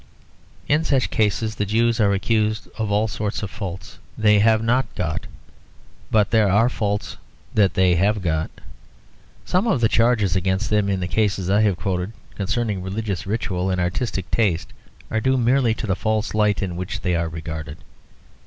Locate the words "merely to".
15.37-15.85